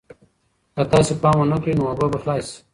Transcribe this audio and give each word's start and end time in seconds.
که 0.75 0.81
تاسې 0.91 1.13
پام 1.21 1.35
ونه 1.39 1.57
کړئ 1.61 1.73
نو 1.77 1.83
اوبه 1.89 2.07
به 2.11 2.17
خلاصې 2.23 2.45
شي. 2.49 2.59